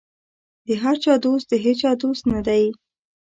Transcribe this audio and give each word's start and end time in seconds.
د 0.65 0.69
هر 0.81 0.95
چا 1.03 1.13
دوست 1.25 1.45
د 1.49 1.53
هېچا 1.65 1.91
دوست 2.01 2.23
نه 2.33 2.41
دی. 2.47 2.63